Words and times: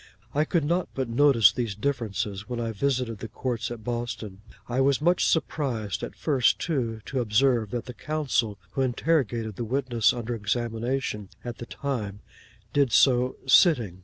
I 0.33 0.45
could 0.45 0.63
not 0.63 0.89
but 0.95 1.09
notice 1.09 1.51
these 1.51 1.75
differences, 1.75 2.49
when 2.49 2.59
I 2.59 2.71
visited 2.71 3.19
the 3.19 3.27
courts 3.27 3.69
at 3.69 3.83
Boston. 3.83 4.41
I 4.67 4.81
was 4.81 4.99
much 4.99 5.27
surprised 5.27 6.01
at 6.01 6.15
first, 6.15 6.57
too, 6.57 7.01
to 7.05 7.19
observe 7.21 7.69
that 7.69 7.85
the 7.85 7.93
counsel 7.93 8.57
who 8.71 8.81
interrogated 8.81 9.57
the 9.57 9.63
witness 9.63 10.11
under 10.11 10.33
examination 10.33 11.29
at 11.45 11.59
the 11.59 11.67
time, 11.67 12.21
did 12.73 12.91
so 12.91 13.35
sitting. 13.45 13.99